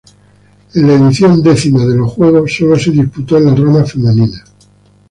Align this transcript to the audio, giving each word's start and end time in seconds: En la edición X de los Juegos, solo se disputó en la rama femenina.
En 0.73 0.87
la 0.87 0.93
edición 0.95 1.43
X 1.45 1.71
de 1.71 1.95
los 1.95 2.11
Juegos, 2.13 2.51
solo 2.57 2.75
se 2.75 2.89
disputó 2.89 3.37
en 3.37 3.45
la 3.45 3.53
rama 3.55 3.83
femenina. 3.85 4.43